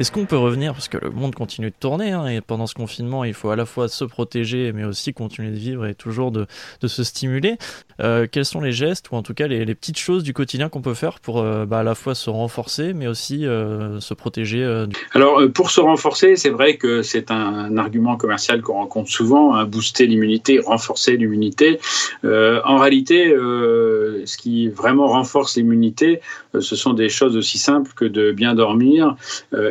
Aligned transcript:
Est-ce 0.00 0.12
qu'on 0.12 0.24
peut 0.24 0.38
revenir, 0.38 0.72
parce 0.72 0.88
que 0.88 0.96
le 0.96 1.10
monde 1.10 1.34
continue 1.34 1.68
de 1.68 1.74
tourner, 1.78 2.12
hein, 2.12 2.26
et 2.26 2.40
pendant 2.40 2.66
ce 2.66 2.72
confinement, 2.72 3.22
il 3.22 3.34
faut 3.34 3.50
à 3.50 3.56
la 3.56 3.66
fois 3.66 3.86
se 3.86 4.02
protéger, 4.06 4.72
mais 4.72 4.84
aussi 4.84 5.12
continuer 5.12 5.50
de 5.50 5.58
vivre 5.58 5.84
et 5.84 5.94
toujours 5.94 6.30
de, 6.30 6.46
se 6.86 7.04
stimuler. 7.04 7.58
Euh, 8.00 8.26
quels 8.26 8.46
sont 8.46 8.62
les 8.62 8.72
gestes, 8.72 9.10
ou 9.10 9.16
en 9.16 9.22
tout 9.22 9.34
cas 9.34 9.46
les, 9.46 9.74
petites 9.74 9.98
choses 9.98 10.22
du 10.22 10.32
quotidien 10.32 10.70
qu'on 10.70 10.80
peut 10.80 10.94
faire 10.94 11.20
pour 11.20 11.40
euh, 11.40 11.66
bah, 11.66 11.80
à 11.80 11.82
la 11.82 11.94
fois 11.94 12.14
se 12.14 12.30
renforcer, 12.30 12.94
mais 12.94 13.08
aussi 13.08 13.44
euh, 13.44 14.00
se 14.00 14.14
protéger 14.14 14.64
Alors, 15.12 15.42
pour 15.52 15.70
se 15.70 15.82
renforcer, 15.82 16.34
c'est 16.36 16.48
vrai 16.48 16.78
que 16.78 17.02
c'est 17.02 17.30
un, 17.30 17.76
argument 17.76 18.16
commercial 18.16 18.62
qu'on 18.62 18.76
rencontre 18.76 19.10
souvent, 19.10 19.54
hein, 19.54 19.66
booster 19.66 20.06
l'immunité, 20.06 20.60
renforcer 20.60 21.18
l'immunité. 21.18 21.78
en 22.24 22.78
réalité, 22.78 23.34
ce 23.34 24.36
qui 24.38 24.68
vraiment 24.68 25.08
renforce 25.08 25.58
l'immunité, 25.58 26.22
ce 26.58 26.74
sont 26.74 26.94
des 26.94 27.10
choses 27.10 27.36
aussi 27.36 27.58
simples 27.58 27.92
que 27.94 28.06
de 28.06 28.32
bien 28.32 28.54
dormir 28.54 29.14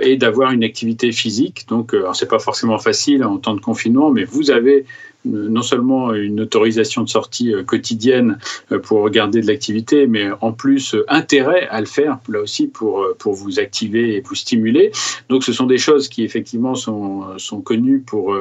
et 0.03 0.18
d'avoir 0.19 0.51
une 0.51 0.63
activité 0.63 1.11
physique. 1.11 1.65
Donc, 1.67 1.93
euh, 1.93 2.13
c'est 2.13 2.29
pas 2.29 2.39
forcément 2.39 2.77
facile 2.77 3.23
en 3.23 3.37
temps 3.37 3.55
de 3.55 3.61
confinement, 3.61 4.11
mais 4.11 4.23
vous 4.23 4.51
avez 4.51 4.85
non 5.25 5.61
seulement 5.61 6.13
une 6.13 6.41
autorisation 6.41 7.03
de 7.03 7.09
sortie 7.09 7.53
euh, 7.53 7.63
quotidienne 7.63 8.39
euh, 8.71 8.79
pour 8.79 9.01
regarder 9.01 9.41
de 9.41 9.47
l'activité, 9.47 10.07
mais 10.07 10.29
en 10.39 10.53
plus 10.53 10.95
euh, 10.95 11.03
intérêt 11.09 11.67
à 11.69 11.81
le 11.81 11.87
faire, 11.87 12.19
là 12.29 12.39
aussi 12.39 12.67
pour, 12.67 13.05
pour 13.17 13.33
vous 13.33 13.59
activer 13.59 14.15
et 14.15 14.21
vous 14.21 14.35
stimuler. 14.35 14.91
Donc 15.27 15.43
ce 15.43 15.51
sont 15.51 15.65
des 15.65 15.77
choses 15.77 16.07
qui 16.07 16.23
effectivement 16.23 16.75
sont, 16.75 17.37
sont 17.37 17.61
connues 17.61 17.99
pour, 17.99 18.35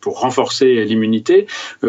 pour 0.00 0.20
renforcer 0.20 0.84
l'immunité. 0.84 1.46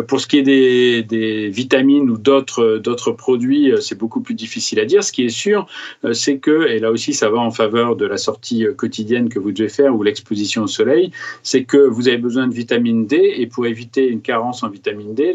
Pour 0.08 0.22
ce 0.22 0.28
qui 0.28 0.38
est 0.38 0.44
des, 0.44 1.04
des 1.04 1.50
vitamines 1.50 2.10
ou 2.10 2.18
d'autres, 2.18 2.78
d'autres 2.78 3.12
produits, 3.12 3.74
c'est 3.82 3.98
beaucoup 3.98 4.22
plus 4.22 4.36
difficile 4.36 4.80
à 4.80 4.86
dire. 4.86 5.04
Ce 5.04 5.12
qui 5.12 5.24
est 5.24 5.30
sûr, 5.30 5.68
c'est 6.14 6.38
que, 6.38 6.68
et 6.68 6.80
là 6.80 6.92
aussi 6.92 7.14
ça 7.14 7.30
va 7.30 7.40
en 7.40 7.52
faveur 7.52 7.96
de 7.96 8.06
la 8.06 8.18
sortie 8.18 8.66
quotidienne 8.76 9.30
que 9.30 9.40
vous 9.40 9.52
devez 9.52 9.70
faire 9.70 9.96
ou 9.96 10.04
l'exposition 10.04 10.64
au 10.64 10.68
soleil, 10.68 11.12
c'est 11.44 11.64
que 11.64 11.78
vous 11.78 12.08
avez 12.08 12.18
besoin 12.18 12.48
de 12.48 12.54
vitamine 12.54 13.08
D 13.08 13.34
et 13.38 13.48
pour 13.48 13.66
éviter 13.66 14.08
une 14.08 14.22
carence 14.28 14.62
en 14.62 14.70
vitamine 14.70 15.14
D, 15.16 15.34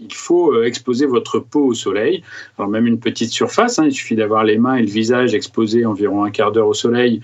il 0.00 0.14
faut 0.14 0.52
euh, 0.52 0.64
exposer 0.64 1.06
votre 1.06 1.38
peau 1.38 1.64
au 1.64 1.74
soleil. 1.74 2.22
Alors 2.58 2.70
même 2.70 2.86
une 2.86 3.00
petite 3.00 3.30
surface, 3.30 3.78
hein, 3.78 3.86
il 3.86 3.92
suffit 3.92 4.16
d'avoir 4.16 4.44
les 4.44 4.58
mains 4.58 4.76
et 4.76 4.82
le 4.82 4.92
visage 5.02 5.34
exposés 5.34 5.86
environ 5.86 6.24
un 6.24 6.30
quart 6.30 6.52
d'heure 6.52 6.68
au 6.68 6.74
soleil 6.74 7.20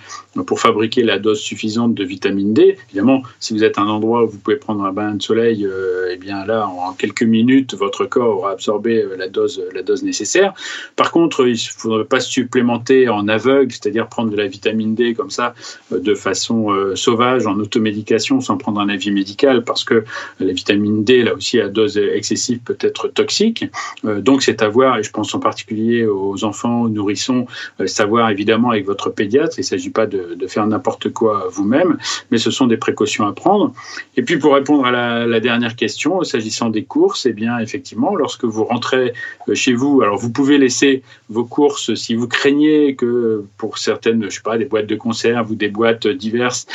pour 0.46 0.58
fabriquer 0.60 1.02
la 1.02 1.18
dose 1.18 1.40
suffisante 1.40 1.94
de 1.94 2.04
vitamine 2.04 2.54
D. 2.54 2.78
Évidemment, 2.88 3.22
si 3.38 3.52
vous 3.52 3.64
êtes 3.64 3.78
un 3.78 3.86
endroit 3.86 4.24
où 4.24 4.28
vous 4.28 4.38
pouvez 4.38 4.56
prendre 4.56 4.82
un 4.84 4.92
bain 4.92 5.14
de 5.14 5.22
soleil, 5.22 5.66
euh, 5.66 6.10
eh 6.12 6.16
bien 6.16 6.46
là, 6.46 6.66
en 6.66 6.92
quelques 6.94 7.22
minutes, 7.22 7.74
votre 7.74 8.06
corps 8.06 8.38
aura 8.38 8.52
absorbé 8.52 9.02
euh, 9.02 9.16
la 9.16 9.28
dose, 9.28 9.62
la 9.74 9.82
dose 9.82 10.02
nécessaire. 10.02 10.54
Par 10.96 11.12
contre, 11.12 11.46
il 11.46 11.52
ne 11.52 11.80
faudrait 11.82 12.04
pas 12.04 12.20
supplémenter 12.20 13.08
en 13.08 13.28
aveugle, 13.28 13.70
c'est-à-dire 13.72 14.08
prendre 14.08 14.30
de 14.30 14.36
la 14.36 14.46
vitamine 14.46 14.94
D 14.94 15.14
comme 15.14 15.30
ça 15.30 15.54
de 15.90 16.14
façon 16.14 16.58
sauvage, 16.94 17.46
en 17.46 17.58
automédication, 17.58 18.40
sans 18.40 18.56
prendre 18.56 18.80
un 18.80 18.88
avis 18.88 19.10
médical, 19.10 19.64
parce 19.64 19.84
que 19.84 20.04
la 20.40 20.52
vitamine 20.52 20.93
D, 21.02 21.22
là 21.22 21.34
aussi 21.34 21.60
à 21.60 21.68
dose 21.68 21.98
excessive, 21.98 22.60
peut 22.60 22.76
être 22.80 23.08
toxique. 23.08 23.64
Euh, 24.04 24.20
donc 24.20 24.42
c'est 24.42 24.62
à 24.62 24.68
voir, 24.68 24.98
et 24.98 25.02
je 25.02 25.10
pense 25.10 25.34
en 25.34 25.40
particulier 25.40 26.06
aux 26.06 26.44
enfants, 26.44 26.82
aux 26.82 26.88
nourrissons, 26.88 27.46
euh, 27.80 27.86
savoir 27.86 28.30
évidemment 28.30 28.70
avec 28.70 28.86
votre 28.86 29.10
pédiatre. 29.10 29.54
Il 29.58 29.62
ne 29.62 29.66
s'agit 29.66 29.90
pas 29.90 30.06
de, 30.06 30.36
faire 30.46 30.66
n'importe 30.66 31.10
quoi 31.10 31.48
vous-même, 31.50 31.96
mais 32.30 32.38
ce 32.38 32.50
sont 32.50 32.66
des 32.66 32.76
précautions 32.76 33.26
à 33.26 33.32
prendre. 33.32 33.72
Et 34.16 34.22
puis 34.22 34.36
pour 34.38 34.54
répondre 34.54 34.84
à 34.84 34.90
la, 34.90 35.40
dernière 35.40 35.74
question, 35.76 36.22
s'agissant 36.22 36.70
des 36.70 36.84
courses, 36.84 37.26
eh 37.26 37.32
bien 37.32 37.58
effectivement, 37.58 38.14
lorsque 38.14 38.44
vous 38.44 38.64
rentrez 38.64 39.12
euh, 39.48 39.54
chez 39.54 39.72
vous, 39.72 40.00
alors 40.02 40.18
vous 40.18 40.30
pouvez 40.30 40.58
laisser 40.58 41.02
vos 41.28 41.44
courses 41.44 41.94
si 41.94 42.14
vous 42.14 42.28
craignez 42.28 42.94
que 42.94 43.44
pour 43.56 43.78
certaines, 43.78 44.24
je 44.24 44.36
sais 44.36 44.42
pas, 44.42 44.58
des 44.58 44.64
boîtes 44.66 44.86
de 44.86 44.94
conserve 44.94 45.50
ou 45.50 45.54
des 45.54 45.68
boîtes 45.68 46.06
diverses, 46.06 46.66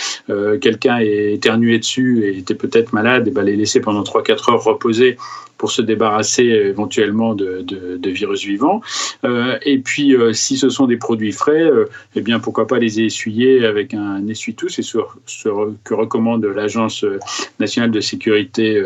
quelqu'un 0.62 1.00
ait 1.00 1.34
éternué 1.34 1.79
dessus 1.79 2.24
et 2.24 2.38
était 2.38 2.56
peut-être 2.56 2.94
malade, 2.94 3.28
et 3.28 3.31
eh 3.31 3.34
ben 3.34 3.44
les 3.44 3.56
laisser 3.56 3.79
pendant 3.79 4.03
3-4 4.09 4.52
heures 4.52 4.64
reposer 4.64 5.18
pour 5.59 5.72
se 5.72 5.81
débarrasser 5.84 6.44
éventuellement 6.44 7.36
de, 7.36 8.09
virus 8.09 8.44
vivants. 8.44 8.81
Euh, 9.25 9.59
et 9.64 9.78
puis, 9.78 10.16
euh, 10.16 10.34
si 10.34 10.58
ce 10.58 10.70
sont 10.70 10.88
des 10.88 10.97
produits 10.97 11.34
frais, 11.34 11.62
euh, 11.62 11.86
eh 12.16 12.22
bien, 12.22 12.40
pourquoi 12.40 12.66
pas 12.66 12.80
les 12.80 13.02
essuyer 13.02 13.66
avec 13.66 13.94
un 13.94 14.25
essuie-tout 14.28 14.70
C'est 14.70 14.81
ce, 14.81 15.00
ce, 15.25 15.50
que 15.84 15.94
recommande 15.94 16.46
l'Agence 16.46 17.06
nationale 17.59 17.92
de 17.92 18.00
sécurité 18.00 18.81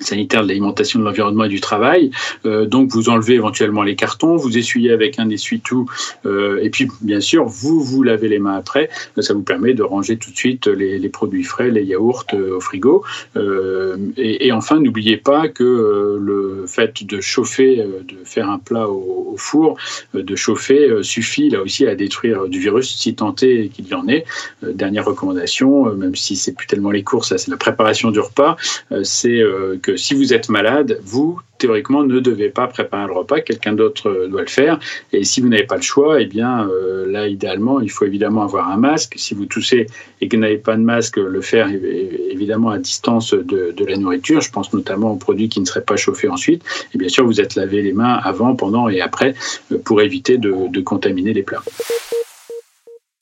sanitaire 0.00 0.42
de 0.42 0.48
l'alimentation, 0.48 1.00
de 1.00 1.04
l'environnement 1.04 1.44
et 1.44 1.48
du 1.48 1.60
travail. 1.60 2.10
Euh, 2.46 2.66
donc 2.66 2.90
vous 2.90 3.08
enlevez 3.08 3.34
éventuellement 3.34 3.82
les 3.82 3.96
cartons, 3.96 4.36
vous 4.36 4.56
essuyez 4.56 4.92
avec 4.92 5.18
un 5.18 5.28
essuie-tout 5.30 5.88
euh, 6.26 6.60
et 6.62 6.70
puis 6.70 6.88
bien 7.00 7.20
sûr 7.20 7.44
vous 7.44 7.82
vous 7.82 8.02
lavez 8.02 8.28
les 8.28 8.38
mains 8.38 8.56
après. 8.56 8.90
Ça 9.18 9.34
vous 9.34 9.42
permet 9.42 9.74
de 9.74 9.82
ranger 9.82 10.16
tout 10.16 10.30
de 10.30 10.36
suite 10.36 10.66
les, 10.66 10.98
les 10.98 11.08
produits 11.08 11.44
frais, 11.44 11.70
les 11.70 11.84
yaourts 11.84 12.24
euh, 12.34 12.56
au 12.56 12.60
frigo. 12.60 13.04
Euh, 13.36 13.96
et, 14.16 14.46
et, 14.46 14.52
enfin 14.52 14.80
n'oubliez 14.80 15.16
pas 15.16 15.48
que 15.48 15.64
euh, 15.64 16.18
le 16.20 16.64
fait 16.66 17.04
de 17.04 17.20
chauffer, 17.20 17.80
euh, 17.80 18.02
de 18.02 18.16
faire 18.24 18.48
un 18.50 18.58
plat 18.58 18.88
au, 18.88 19.32
au 19.32 19.36
four, 19.36 19.76
de 20.14 20.36
chauffer 20.36 21.02
suffit 21.02 21.50
là 21.50 21.62
aussi 21.62 21.86
à 21.86 21.94
détruire 21.94 22.48
du 22.48 22.58
virus 22.58 22.96
si 22.96 23.14
tant 23.14 23.32
qu'il 23.32 23.88
y 23.88 23.94
en 23.94 24.08
ait. 24.08 24.24
dernière 24.62 25.04
recommandation, 25.04 25.94
même 25.94 26.14
si 26.14 26.36
c'est 26.36 26.52
plus 26.52 26.66
tellement 26.66 26.90
les 26.90 27.02
courses, 27.02 27.36
c'est 27.36 27.50
la 27.50 27.56
préparation 27.56 28.10
du 28.10 28.20
repas, 28.20 28.56
c'est 29.02 29.42
que 29.82 29.87
si 29.96 30.14
vous 30.14 30.32
êtes 30.32 30.48
malade, 30.48 30.98
vous, 31.02 31.40
théoriquement, 31.58 32.02
ne 32.04 32.20
devez 32.20 32.48
pas 32.48 32.66
préparer 32.66 33.06
le 33.06 33.12
repas, 33.12 33.40
quelqu'un 33.40 33.72
d'autre 33.72 34.08
euh, 34.08 34.28
doit 34.28 34.42
le 34.42 34.48
faire. 34.48 34.78
Et 35.12 35.24
si 35.24 35.40
vous 35.40 35.48
n'avez 35.48 35.64
pas 35.64 35.76
le 35.76 35.82
choix, 35.82 36.20
eh 36.20 36.26
bien, 36.26 36.68
euh, 36.68 37.10
là, 37.10 37.26
idéalement, 37.28 37.80
il 37.80 37.90
faut 37.90 38.04
évidemment 38.04 38.42
avoir 38.42 38.70
un 38.70 38.76
masque. 38.76 39.14
Si 39.16 39.34
vous 39.34 39.46
toussez 39.46 39.86
et 40.20 40.28
que 40.28 40.36
vous 40.36 40.42
n'avez 40.42 40.58
pas 40.58 40.76
de 40.76 40.82
masque, 40.82 41.16
le 41.16 41.40
faire 41.40 41.68
évidemment 41.68 42.70
à 42.70 42.78
distance 42.78 43.34
de, 43.34 43.74
la 43.84 43.96
nourriture. 43.96 44.40
Je 44.40 44.50
pense 44.50 44.72
notamment 44.72 45.12
aux 45.12 45.16
produits 45.16 45.48
qui 45.48 45.60
ne 45.60 45.64
seraient 45.64 45.82
pas 45.82 45.96
chauffés 45.96 46.28
ensuite. 46.28 46.62
Et 46.94 46.98
bien 46.98 47.08
sûr, 47.08 47.24
vous 47.24 47.40
êtes 47.40 47.54
lavé 47.54 47.82
les 47.82 47.92
mains 47.92 48.20
avant, 48.22 48.54
pendant 48.54 48.88
et 48.88 49.00
après 49.00 49.34
euh, 49.72 49.78
pour 49.78 50.02
éviter 50.02 50.38
de 50.38 50.80
contaminer 50.80 51.32
les 51.32 51.42
plats 51.42 51.62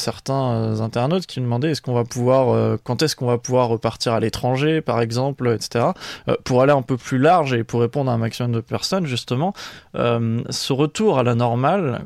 certains 0.07 0.53
euh, 0.53 0.81
internautes 0.81 1.27
qui 1.27 1.41
demandaient 1.41 1.73
est-ce 1.73 1.83
qu'on 1.83 1.95
va 1.95 2.05
pouvoir, 2.05 2.51
euh, 2.51 2.77
quand 2.83 3.03
est-ce 3.03 3.17
qu'on 3.17 3.27
va 3.27 3.39
pouvoir 3.39 3.67
repartir 3.69 4.13
à 4.13 4.21
l'étranger, 4.21 4.81
par 4.81 5.01
exemple, 5.01 5.49
etc. 5.49 5.87
Euh, 6.29 6.37
pour 6.45 6.63
aller 6.63 6.73
un 6.73 6.83
peu 6.83 6.97
plus 6.97 7.19
large 7.19 7.53
et 7.53 7.65
pour 7.65 7.81
répondre 7.81 8.09
à 8.09 8.15
un 8.15 8.19
maximum 8.19 8.53
de 8.53 8.61
personnes, 8.61 9.07
justement, 9.07 9.53
ce 9.95 10.73
retour 10.73 11.19
à 11.19 11.23
la 11.23 11.35
normale, 11.35 12.03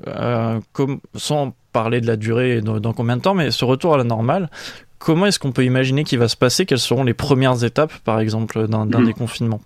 comme, 0.72 1.00
sans 1.14 1.52
parler 1.72 2.00
de 2.00 2.06
la 2.06 2.16
durée 2.16 2.56
et 2.56 2.60
dans 2.62 2.92
combien 2.92 3.16
de 3.16 3.22
temps, 3.22 3.34
mais 3.34 3.50
ce 3.50 3.64
retour 3.64 3.94
à 3.94 3.98
la 3.98 4.04
normale, 4.04 4.50
comment 4.98 5.26
est-ce 5.26 5.38
qu'on 5.38 5.52
peut 5.52 5.64
imaginer 5.64 6.04
qu'il 6.04 6.18
va 6.18 6.28
se 6.28 6.36
passer? 6.36 6.66
Quelles 6.66 6.78
seront 6.78 7.04
les 7.04 7.14
premières 7.14 7.62
étapes, 7.64 7.92
par 8.04 8.20
exemple, 8.20 8.66
d'un 8.66 8.86
mmh. 8.86 9.04
déconfinement? 9.04 9.60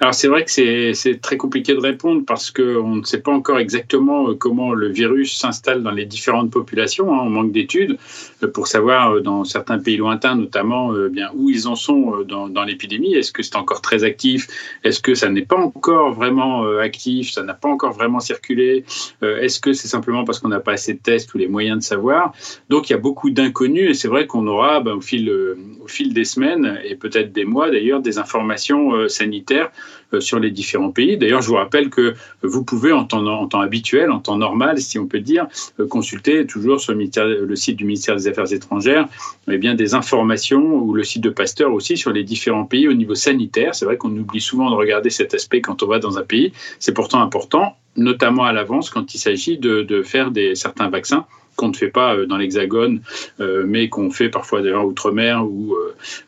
Alors 0.00 0.14
c'est 0.14 0.28
vrai 0.28 0.44
que 0.44 0.50
c'est 0.50 1.20
très 1.20 1.36
compliqué 1.36 1.74
de 1.74 1.80
répondre 1.80 2.22
parce 2.26 2.50
qu'on 2.50 2.96
ne 2.96 3.04
sait 3.04 3.20
pas 3.20 3.32
encore 3.32 3.58
exactement 3.58 4.28
euh, 4.28 4.34
comment 4.34 4.72
le 4.72 4.88
virus 4.88 5.36
s'installe 5.36 5.82
dans 5.82 5.90
les 5.90 6.06
différentes 6.06 6.50
populations. 6.50 7.12
Hein. 7.12 7.22
on 7.22 7.30
manque 7.30 7.52
d'études 7.52 7.98
euh, 8.42 8.48
pour 8.48 8.66
savoir 8.66 9.14
euh, 9.14 9.20
dans 9.20 9.44
certains 9.44 9.78
pays 9.78 9.96
lointains 9.96 10.36
notamment 10.36 10.92
bien 11.10 11.30
où 11.34 11.50
ils 11.50 11.66
en 11.66 11.74
sont 11.74 12.24
dans, 12.26 12.64
l'épidémie. 12.64 13.14
Est-ce 13.14 13.32
que 13.32 13.42
c'est 13.42 13.56
encore 13.56 13.80
très 13.80 14.04
actif? 14.04 14.46
Est-ce 14.84 15.00
que 15.00 15.14
ça 15.14 15.28
n'est 15.28 15.44
pas 15.44 15.56
encore 15.56 16.12
vraiment 16.12 16.66
actif? 16.78 17.32
Ça 17.32 17.42
n'a 17.42 17.54
pas 17.54 17.68
encore 17.68 17.92
vraiment 17.92 18.20
circulé? 18.20 18.84
Est-ce 19.22 19.60
que 19.60 19.72
c'est 19.72 19.88
simplement 19.88 20.24
parce 20.24 20.38
qu'on 20.38 20.48
n'a 20.48 20.60
pas 20.60 20.72
assez 20.72 20.94
de 20.94 20.98
tests 20.98 21.34
ou 21.34 21.38
les 21.38 21.48
moyens 21.48 21.78
de 21.78 21.82
savoir? 21.82 22.32
Donc 22.70 22.88
il 22.88 22.92
y 22.92 22.96
a 22.96 22.98
beaucoup 22.98 23.30
d'inconnus 23.30 23.90
et 23.90 23.94
c'est 23.94 24.08
vrai 24.08 24.26
qu'on 24.26 24.46
aura 24.46 24.80
ben, 24.80 24.92
au, 24.92 25.00
fil, 25.00 25.30
au 25.30 25.88
fil 25.88 26.14
des 26.14 26.24
semaines 26.24 26.78
et 26.84 26.94
peut-être 26.94 27.32
des 27.32 27.44
mois 27.44 27.70
d'ailleurs 27.70 28.00
des 28.00 28.18
informations 28.18 29.08
sanitaires 29.08 29.63
euh, 30.12 30.20
sur 30.20 30.38
les 30.38 30.50
différents 30.50 30.90
pays. 30.90 31.16
D'ailleurs, 31.16 31.42
je 31.42 31.48
vous 31.48 31.54
rappelle 31.54 31.90
que 31.90 32.14
vous 32.42 32.64
pouvez, 32.64 32.92
en 32.92 33.04
temps, 33.04 33.60
habituel, 33.60 34.10
en 34.10 34.20
temps 34.20 34.36
normal, 34.36 34.78
si 34.80 34.98
on 34.98 35.06
peut 35.06 35.20
dire, 35.20 35.46
euh, 35.80 35.86
consulter 35.86 36.46
toujours 36.46 36.80
sur 36.80 36.94
le, 36.94 37.56
site 37.56 37.76
du 37.76 37.84
ministère 37.84 38.16
des 38.16 38.28
Affaires 38.28 38.52
étrangères 38.52 39.08
eh 39.50 39.58
bien, 39.58 39.74
des 39.74 39.94
informations 39.94 40.76
ou 40.76 40.94
le 40.94 41.04
site 41.04 41.22
de 41.22 41.30
Pasteur 41.30 41.72
aussi 41.72 41.96
sur 41.96 42.12
les 42.12 42.24
différents 42.24 42.64
pays 42.64 42.88
au 42.88 42.94
niveau 42.94 43.14
sanitaire. 43.14 43.74
C'est 43.74 43.84
vrai 43.84 43.96
qu'on 43.96 44.14
oublie 44.16 44.40
souvent 44.40 44.70
de 44.70 44.76
regarder 44.76 45.10
cet 45.10 45.34
aspect 45.34 45.60
quand 45.60 45.82
on 45.82 45.86
va 45.86 45.98
dans 45.98 46.18
un 46.18 46.22
pays. 46.22 46.52
C'est 46.78 46.94
pourtant 46.94 47.20
important, 47.20 47.76
notamment 47.96 48.44
à 48.44 48.52
l'avance 48.52 48.90
quand 48.90 49.14
il 49.14 49.18
s'agit 49.18 49.58
de, 49.58 49.82
de 49.82 50.02
faire 50.02 50.30
des, 50.30 50.54
certains 50.54 50.88
vaccins 50.88 51.26
qu'on 51.56 51.68
ne 51.68 51.76
fait 51.76 51.88
pas 51.88 52.14
euh, 52.14 52.26
dans 52.26 52.36
l'Hexagone, 52.36 53.00
euh, 53.40 53.64
mais 53.66 53.88
qu'on 53.88 54.10
fait 54.10 54.28
parfois 54.28 54.62
d'ailleurs 54.62 54.86
outre-mer 54.86 55.44
ou, 55.44 55.76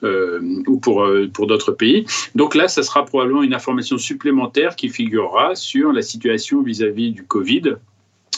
euh, 0.02 0.40
ou 0.66 0.78
pour, 0.78 1.06
pour 1.32 1.46
d'autres 1.46 1.72
pays. 1.72 2.06
Donc 2.34 2.54
là, 2.54 2.68
ça 2.68 2.82
sera 2.82 3.04
probablement 3.04 3.42
une 3.42 3.54
information 3.54 3.98
supplémentaire 3.98 4.76
qui 4.76 4.88
figurera 4.88 5.54
sur 5.54 5.92
la 5.92 6.02
situation 6.02 6.62
vis-à-vis 6.62 7.12
du 7.12 7.24
Covid 7.24 7.76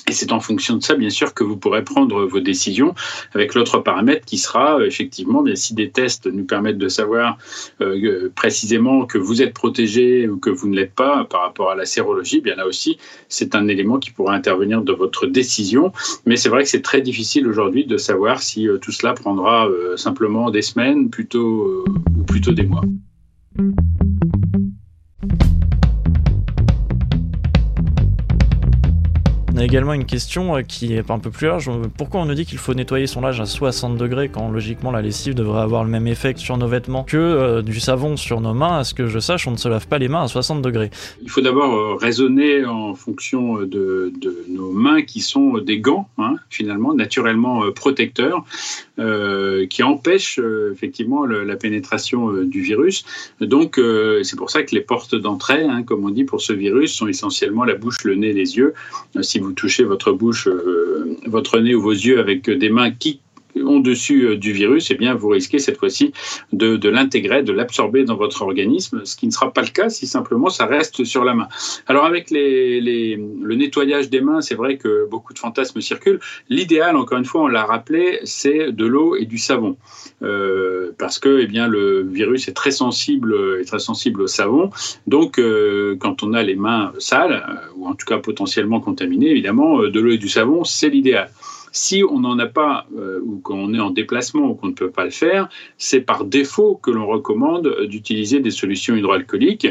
Et 0.09 0.13
c'est 0.13 0.33
en 0.33 0.41
fonction 0.41 0.77
de 0.77 0.83
ça, 0.83 0.95
bien 0.95 1.11
sûr, 1.11 1.35
que 1.35 1.45
vous 1.45 1.59
pourrez 1.59 1.85
prendre 1.85 2.25
vos 2.25 2.41
décisions 2.41 2.95
avec 3.35 3.55
l'autre 3.55 3.79
paramètre 3.79 4.25
qui 4.25 4.39
sera 4.39 4.83
effectivement, 4.83 5.43
bien, 5.43 5.55
si 5.55 5.75
des 5.75 5.91
tests 5.91 6.27
nous 6.27 6.45
permettent 6.45 6.79
de 6.79 6.89
savoir 6.89 7.37
euh, 7.83 8.31
précisément 8.35 9.05
que 9.05 9.19
vous 9.19 9.43
êtes 9.43 9.53
protégé 9.53 10.27
ou 10.27 10.39
que 10.39 10.49
vous 10.49 10.67
ne 10.67 10.77
l'êtes 10.77 10.95
pas 10.95 11.25
par 11.25 11.43
rapport 11.43 11.71
à 11.71 11.75
la 11.75 11.85
sérologie, 11.85 12.41
bien 12.41 12.57
là 12.57 12.67
aussi, 12.67 12.97
c'est 13.29 13.55
un 13.55 13.69
élément 13.69 13.99
qui 13.99 14.11
pourra 14.11 14.35
intervenir 14.35 14.81
dans 14.81 14.97
votre 14.97 15.27
décision. 15.27 15.93
Mais 16.25 16.39
c'est 16.39 16.49
vrai 16.49 16.63
que 16.63 16.71
c'est 16.71 16.83
très 16.83 17.03
difficile 17.03 17.47
aujourd'hui 17.47 17.85
de 17.85 17.99
savoir 17.99 18.41
si 18.41 18.67
euh, 18.67 18.79
tout 18.79 18.93
cela 18.93 19.13
prendra 19.13 19.69
euh, 19.69 19.99
simplement 19.99 20.51
des 20.51 20.63
semaines 20.63 21.11
plutôt, 21.11 21.85
ou 22.19 22.23
plutôt 22.23 22.53
des 22.53 22.65
mois. 22.65 22.83
Également 29.69 29.93
une 29.93 30.07
question 30.07 30.57
euh, 30.57 30.63
qui 30.63 30.95
est 30.95 31.11
un 31.11 31.19
peu 31.19 31.31
plus 31.31 31.47
large. 31.47 31.71
Pourquoi 31.99 32.23
on 32.23 32.25
nous 32.25 32.35
dit 32.35 32.47
qu'il 32.47 32.57
faut 32.57 32.73
nettoyer 32.73 33.07
son 33.07 33.21
linge 33.21 33.39
à 33.39 33.45
60 33.45 33.99
degrés 33.99 34.31
quand 34.31 34.51
logiquement 34.51 34.91
la 34.91 35.03
lessive 35.03 35.35
devrait 35.35 35.61
avoir 35.61 35.85
le 35.85 35.91
même 35.91 36.07
effet 36.07 36.33
sur 36.37 36.57
nos 36.57 36.67
vêtements 36.67 37.05
que 37.05 37.19
euh, 37.19 37.61
du 37.61 37.79
savon 37.79 38.17
sur 38.17 38.41
nos 38.41 38.55
mains? 38.55 38.79
À 38.79 38.85
ce 38.85 38.95
que 38.95 39.07
je 39.07 39.19
sache, 39.19 39.47
on 39.47 39.51
ne 39.51 39.59
se 39.59 39.69
lave 39.69 39.87
pas 39.87 39.99
les 39.99 40.09
mains 40.09 40.23
à 40.23 40.29
60 40.29 40.63
degrés. 40.63 40.91
Il 41.23 41.29
faut 41.29 41.43
d'abord 41.43 41.75
euh, 41.75 41.97
raisonner 41.97 42.65
en 42.65 42.95
fonction 42.95 43.59
de, 43.59 44.11
nos 44.49 44.73
mains 44.73 45.03
qui 45.03 45.21
sont 45.21 45.59
des 45.59 45.81
gants, 45.81 46.09
hein, 46.17 46.37
finalement, 46.49 46.95
naturellement 46.95 47.71
protecteurs, 47.73 48.45
qui 49.71 49.83
empêchent 49.83 50.41
effectivement 50.73 51.25
la 51.25 51.57
pénétration 51.57 52.33
du 52.43 52.63
virus. 52.63 53.05
Donc 53.41 53.81
c'est 54.23 54.37
pour 54.37 54.51
ça 54.51 54.63
que 54.65 54.75
les 54.75 54.81
portes 54.81 55.15
d'entrée, 55.15 55.63
hein, 55.63 55.83
comme 55.85 56.05
on 56.05 56.11
dit 56.11 56.25
pour 56.25 56.41
ce 56.41 56.53
virus, 56.53 56.95
sont 56.95 57.07
essentiellement 57.07 57.65
la 57.65 57.75
bouche, 57.75 58.03
le 58.05 58.17
nez, 58.17 58.33
les 58.33 58.57
yeux. 58.57 58.75
si 59.21 59.39
vous 59.39 59.53
touchez 59.59 59.85
votre 59.85 60.13
bouche, 60.13 60.47
euh, 60.47 61.17
votre 61.27 61.59
nez 61.59 61.75
ou 61.75 61.83
vos 61.83 61.93
yeux 61.93 62.21
avec 62.21 62.49
des 62.49 62.71
mains 62.71 62.93
qui 62.93 63.21
ont 63.69 63.81
dessus 63.81 64.23
euh, 64.25 64.37
du 64.37 64.53
virus, 64.53 64.91
eh 64.91 64.95
bien, 64.95 65.15
vous 65.15 65.29
risquez 65.29 65.59
cette 65.59 65.77
fois-ci 65.77 66.13
de, 66.53 66.89
l'intégrer, 66.89 67.43
de 67.43 67.53
l'absorber 67.53 68.05
dans 68.05 68.17
votre 68.17 68.43
organisme, 68.43 69.03
ce 69.05 69.17
qui 69.17 69.27
ne 69.27 69.31
sera 69.31 69.53
pas 69.53 69.63
le 69.63 69.69
cas 69.69 69.89
si 69.91 70.07
simplement 70.07 70.49
ça 70.49 70.67
reste 70.67 71.05
sur 71.05 71.25
la 71.25 71.35
main. 71.35 71.49
Alors 71.87 72.05
avec 72.05 72.31
le 72.31 73.55
nettoyage 73.55 74.09
des 74.11 74.21
mains, 74.21 74.41
c'est 74.41 74.55
vrai 74.55 74.77
que 74.77 75.07
beaucoup 75.09 75.35
de 75.35 75.39
fantasmes 75.39 75.81
circulent. 75.81 76.21
L'idéal, 76.49 76.97
encore 76.97 77.19
une 77.19 77.25
fois, 77.25 77.43
on 77.43 77.49
l'a 77.49 77.65
rappelé, 77.65 78.21
c'est 78.25 78.73
de 78.73 78.87
l'eau 78.87 79.17
et 79.17 79.27
du 79.27 79.39
savon, 79.39 79.77
euh, 80.23 80.93
parce 80.99 81.19
que 81.19 81.41
eh 81.41 81.47
bien, 81.47 81.69
le 81.69 82.03
virus 82.03 82.49
est 82.49 82.53
très 82.53 82.71
sensible, 82.71 83.37
est 83.61 83.65
très 83.65 83.79
sensible 83.79 84.23
au 84.23 84.27
savon. 84.27 84.71
Donc, 85.07 85.39
euh, 85.39 85.97
quand 86.01 86.23
on 86.23 86.33
a 86.33 86.43
les 86.43 86.57
mains 86.57 86.93
sales, 86.99 87.45
ou 87.77 87.87
en 87.87 87.95
tout 87.95 88.07
cas 88.07 88.19
potentiellement 88.19 88.81
contaminées, 88.81 89.31
évidemment, 89.31 89.83
de 89.83 90.01
l'eau 90.01 90.13
et 90.13 90.19
du 90.19 90.29
savon, 90.29 90.65
c'est 90.65 90.89
l'idéal. 90.89 91.31
Si 91.73 92.03
on 92.05 92.21
n'en 92.21 92.39
a 92.39 92.47
pas 92.47 92.87
euh, 92.97 93.21
ou 93.23 93.39
qu'on 93.39 93.75
est 93.75 93.81
en 93.81 93.91
déplacement 93.91 94.51
ou 94.51 94.55
qu'on 94.55 94.69
ne 94.69 94.73
peut 94.73 94.91
pas 94.91 95.05
le 95.05 95.11
faire, 95.11 95.49
c'est 95.77 96.01
par 96.01 96.25
défaut 96.25 96.79
que 96.83 96.91
l'on 96.91 97.07
recommande 97.07 97.87
d'utiliser 97.87 98.41
des 98.41 98.51
solutions 98.51 98.97
hydroalcooliques. 98.97 99.69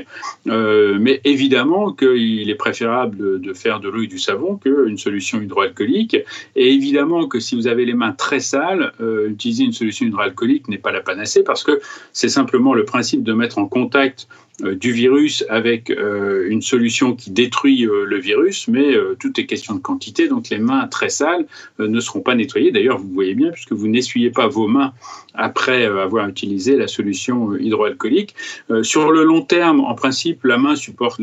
Euh, 0.48 0.98
mais 1.00 1.22
évidemment 1.24 1.94
qu'il 1.94 2.50
est 2.50 2.56
préférable 2.56 3.40
de, 3.40 3.54
faire 3.54 3.80
de 3.80 3.90
l'eau 3.90 4.04
et 4.04 4.08
du 4.08 4.20
savon 4.20 4.58
qu'une 4.58 4.98
solution 4.98 5.42
hydroalcoolique. 5.42 6.18
Et 6.56 6.74
évidemment 6.74 7.28
que 7.28 7.40
si 7.40 7.56
vous 7.56 7.68
avez 7.68 7.86
les 7.86 7.94
mains 7.94 8.12
très 8.14 8.40
sales, 8.40 8.94
euh, 9.02 9.30
utiliser 9.30 9.64
une 9.64 9.74
solution 9.74 10.06
hydroalcoolique 10.06 10.68
n'est 10.68 10.78
pas 10.78 10.92
la 10.92 11.02
panacée 11.02 11.44
parce 11.44 11.64
que 11.64 11.80
c'est 12.14 12.30
simplement 12.30 12.74
le 12.74 12.86
principe 12.86 13.24
de 13.24 13.34
mettre 13.34 13.58
en 13.58 13.68
contact 13.68 14.28
du 14.64 14.92
virus 14.92 15.46
avec 15.50 15.92
euh, 15.92 16.48
une 16.50 16.62
solution 16.62 17.16
qui 17.16 17.30
détruit 17.30 17.86
euh, 17.86 18.06
le 18.06 18.18
virus, 18.18 18.68
mais 18.68 18.96
tout 19.20 19.40
est 19.40 19.46
question 19.46 19.76
de 19.76 19.80
quantité, 19.80 20.28
donc 20.28 20.50
les 20.50 20.58
mains 20.58 20.88
très 20.88 21.10
sales 21.10 21.46
ne 21.80 22.00
seront 22.00 22.22
pas 22.22 22.36
nettoyées. 22.36 22.72
D'ailleurs, 22.72 22.98
vous 22.98 23.10
voyez 23.10 23.36
bien, 23.36 23.52
puisque 23.52 23.74
vous 23.74 23.88
n'essuyez 23.88 24.32
pas 24.32 24.48
vos 24.48 24.68
mains 24.68 24.94
après 25.34 25.86
avoir 25.86 26.28
utilisé 26.28 26.76
la 26.76 26.88
solution 26.88 27.56
hydroalcoolique. 27.56 28.36
sur 28.82 29.12
le 29.12 29.24
long 29.24 29.42
terme, 29.42 29.82
en 29.82 29.94
principe, 29.94 30.44
les 30.44 30.58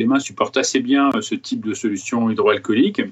mains 0.07 0.21
supportent 0.21 0.57
assez 0.57 0.81
bien 0.81 1.11
ce 1.21 1.35
type 1.35 1.67
de 1.67 1.75
solution 1.75 2.31
hydroalcoolique. 2.31 3.03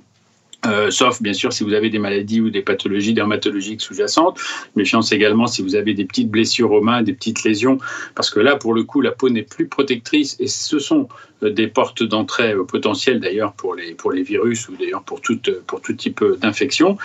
Euh, 0.65 0.91
sauf 0.91 1.21
bien 1.21 1.33
sûr 1.33 1.53
si 1.53 1.65
vous 1.65 1.73
avez 1.73 1.91
des 1.91 1.99
maladies 1.99 2.41
ou 2.41 2.49
des 2.51 2.63
pathologies 2.63 3.15
dermatologiques 3.15 3.81
sous-jacentes. 3.81 4.39
Méfiance 4.77 5.11
également 5.13 5.47
si 5.47 5.61
vous 5.61 5.75
avez 5.75 5.93
des 5.93 6.05
petites 6.05 6.31
blessures 6.31 6.71
aux 6.71 6.81
mains, 6.81 7.03
des 7.03 7.13
petites 7.13 7.43
lésions, 7.43 7.79
parce 8.15 8.31
que 8.31 8.39
là, 8.39 8.57
pour 8.57 8.73
le 8.73 8.85
coup, 8.85 9.01
la 9.01 9.11
peau 9.11 9.29
n'est 9.29 9.43
plus 9.43 9.67
protectrice 9.67 10.37
et 10.39 10.47
ce 10.47 10.79
sont 10.79 11.09
euh, 11.43 11.51
des 11.51 11.67
portes 11.67 12.05
d'entrée 12.05 12.53
euh, 12.53 12.65
potentielles 12.65 13.19
d'ailleurs 13.19 13.55
pour 13.55 13.75
les, 13.75 13.95
pour 13.95 14.13
les 14.13 14.23
virus 14.23 14.69
ou 14.69 14.77
d'ailleurs 14.77 15.03
pour 15.03 15.21
tout, 15.21 15.41
pour 15.67 15.81
tout 15.81 15.95
type 15.95 16.25
d'infection. 16.41 16.97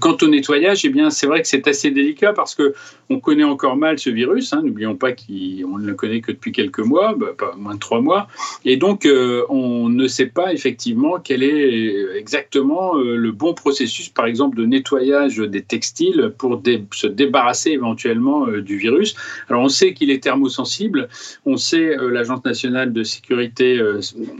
quant 0.00 0.16
au 0.22 0.28
nettoyage, 0.28 0.84
eh 0.84 0.88
bien, 0.88 1.10
c'est 1.10 1.26
vrai 1.26 1.42
que 1.42 1.48
c'est 1.48 1.66
assez 1.66 1.90
délicat 1.90 2.32
parce 2.32 2.54
que 2.54 2.74
on 3.10 3.18
connaît 3.18 3.44
encore 3.44 3.76
mal 3.76 3.98
ce 3.98 4.10
virus. 4.10 4.52
Hein. 4.52 4.62
N'oublions 4.64 4.94
pas 4.94 5.12
qu'on 5.12 5.78
ne 5.78 5.86
le 5.86 5.94
connaît 5.94 6.20
que 6.20 6.30
depuis 6.30 6.52
quelques 6.52 6.78
mois, 6.78 7.14
bah, 7.14 7.34
pas 7.36 7.54
moins 7.56 7.74
de 7.74 7.80
trois 7.80 8.00
mois, 8.00 8.28
et 8.64 8.76
donc 8.76 9.06
on 9.48 9.88
ne 9.88 10.06
sait 10.06 10.26
pas 10.26 10.52
effectivement 10.52 11.18
quel 11.18 11.42
est 11.42 12.16
exactement 12.16 12.91
euh, 12.96 13.16
le 13.16 13.32
bon 13.32 13.54
processus, 13.54 14.08
par 14.08 14.26
exemple, 14.26 14.56
de 14.56 14.64
nettoyage 14.64 15.38
des 15.38 15.62
textiles 15.62 16.32
pour 16.38 16.60
se 16.92 17.06
débarrasser 17.06 17.70
éventuellement 17.70 18.46
euh, 18.46 18.62
du 18.62 18.76
virus. 18.76 19.14
Alors, 19.48 19.62
on 19.62 19.68
sait 19.68 19.94
qu'il 19.94 20.10
est 20.10 20.22
thermosensible. 20.22 21.08
On 21.46 21.56
sait, 21.56 21.98
euh, 21.98 22.10
l'Agence 22.10 22.44
nationale 22.44 22.92
de 22.92 23.02
sécurité 23.02 23.80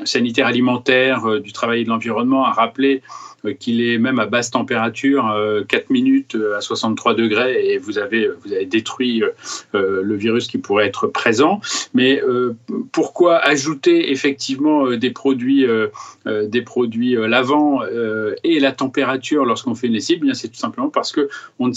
sanitaire 0.04 0.46
alimentaire 0.46 1.40
du 1.40 1.52
travail 1.52 1.82
et 1.82 1.84
de 1.84 1.88
l'environnement 1.88 2.44
a 2.44 2.52
rappelé 2.52 3.02
qu'il 3.58 3.82
est 3.82 3.98
même 3.98 4.18
à 4.18 4.26
basse 4.26 4.50
température, 4.50 5.24
4 5.68 5.82
euh, 5.82 5.84
minutes 5.90 6.34
euh, 6.36 6.56
à 6.56 6.60
63 6.60 7.14
degrés, 7.14 7.72
et 7.72 7.78
vous 7.78 7.98
avez, 7.98 8.28
détruit 8.66 9.22
le 9.72 10.14
virus 10.16 10.46
qui 10.46 10.58
pourrait 10.58 10.86
être 10.86 11.06
présent. 11.06 11.60
Mais 11.94 12.20
pourquoi 12.92 13.38
ajouter 13.38 14.10
effectivement 14.10 14.90
des 14.90 15.10
produits, 15.10 15.66
des 16.26 16.62
produits 16.62 17.14
lavants 17.14 17.80
et 18.44 18.60
la 18.60 18.72
température 18.72 19.44
lorsqu'on 19.44 19.74
fait 19.74 19.88
une 19.88 19.94
lessive? 19.94 20.22
Eh 20.28 20.34
c'est 20.34 20.48
tout 20.48 20.58
simplement 20.58 20.88
parce 20.88 21.12
que 21.12 21.28
on, 21.58 21.72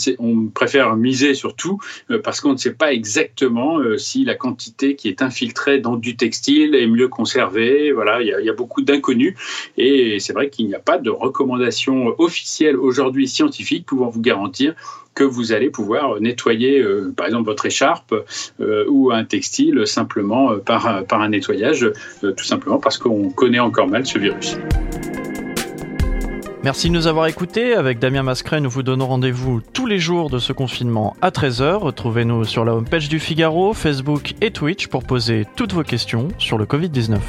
préfère 0.53 0.95
miser 0.95 1.33
sur 1.33 1.55
tout 1.55 1.79
parce 2.23 2.41
qu'on 2.41 2.53
ne 2.53 2.57
sait 2.57 2.73
pas 2.73 2.93
exactement 2.93 3.79
si 3.97 4.25
la 4.25 4.35
quantité 4.35 4.95
qui 4.95 5.07
est 5.07 5.21
infiltrée 5.21 5.79
dans 5.79 5.95
du 5.95 6.15
textile 6.15 6.75
est 6.75 6.87
mieux 6.87 7.07
conservée. 7.07 7.91
Voilà, 7.91 8.21
il 8.21 8.27
y 8.27 8.35
il 8.39 8.45
y 8.45 8.49
a 8.49 8.53
beaucoup 8.53 8.81
d'inconnus, 8.81 9.35
et 9.77 10.19
c'est 10.19 10.33
vrai 10.33 10.49
qu'il 10.49 10.67
n'y 10.67 10.75
a 10.75 10.79
pas 10.79 10.97
de 10.97 11.09
recommandation 11.09 11.54
officielle 12.17 12.77
aujourd'hui 12.77 13.27
scientifique 13.27 13.85
pouvant 13.85 14.09
vous 14.09 14.21
garantir 14.21 14.75
que 15.15 15.23
vous 15.23 15.53
allez 15.53 15.69
pouvoir 15.69 16.19
nettoyer, 16.19 16.81
euh, 16.81 17.13
par 17.15 17.25
exemple, 17.25 17.45
votre 17.45 17.65
écharpe 17.65 18.13
euh, 18.59 18.85
ou 18.89 19.11
un 19.11 19.23
textile 19.23 19.87
simplement 19.87 20.51
euh, 20.51 20.57
par, 20.57 21.05
par 21.05 21.21
un 21.21 21.29
nettoyage, 21.29 21.89
tout 22.21 22.43
simplement 22.43 22.77
parce 22.77 22.97
qu'on 22.97 23.29
connaît 23.29 23.59
encore 23.59 23.87
mal 23.87 24.05
ce 24.05 24.19
virus. 24.19 24.57
Merci 26.63 26.89
de 26.89 26.93
nous 26.93 27.07
avoir 27.07 27.27
écoutés. 27.27 27.73
Avec 27.73 27.99
Damien 27.99 28.23
Mascret, 28.23 28.59
nous 28.59 28.71
vous 28.71 28.81
donnons 28.83 29.05
rendez-vous 29.05 29.61
tous 29.73 29.85
les 29.85 29.99
jours 29.99 30.31
de 30.31 30.39
ce 30.39 30.51
confinement 30.51 31.15
à 31.21 31.29
13h. 31.29 31.75
Retrouvez-nous 31.75 32.43
sur 32.43 32.65
la 32.65 32.73
homepage 32.73 33.07
du 33.07 33.19
Figaro, 33.19 33.73
Facebook 33.73 34.33
et 34.41 34.49
Twitch 34.49 34.87
pour 34.87 35.03
poser 35.03 35.45
toutes 35.55 35.73
vos 35.73 35.83
questions 35.83 36.29
sur 36.39 36.57
le 36.57 36.65
Covid-19. 36.65 37.19